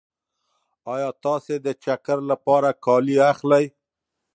[0.93, 3.65] ایا تاسې د چکر لپاره کالي اخلئ؟